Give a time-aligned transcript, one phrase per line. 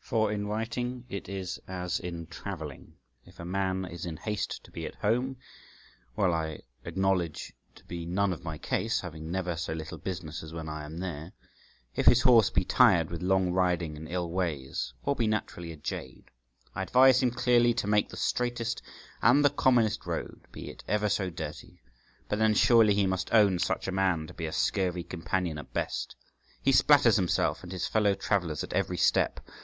[0.00, 2.92] For in writing it is as in travelling.
[3.24, 5.38] If a man is in haste to be at home
[6.14, 10.52] (which I acknowledge to be none of my case, having never so little business as
[10.52, 11.32] when I am there),
[11.96, 15.76] if his horse be tired with long riding and ill ways, or be naturally a
[15.78, 16.30] jade,
[16.74, 18.82] I advise him clearly to make the straightest
[19.22, 21.80] and the commonest road, be it ever so dirty;
[22.28, 25.72] but then surely we must own such a man to be a scurvy companion at
[25.72, 26.14] best.
[26.60, 29.40] He spatters himself and his fellow travellers at every step.